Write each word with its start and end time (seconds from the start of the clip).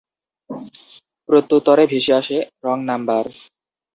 প্রত্যুত্তরে 1.29 1.83
ভেসে 1.91 2.13
আসে 2.19 2.37
‘wrong 2.65 2.77
number’. 2.89 3.25